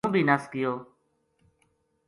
[0.05, 0.73] ہوں بھی نس گیو